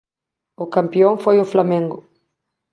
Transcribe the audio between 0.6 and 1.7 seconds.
O campión foi o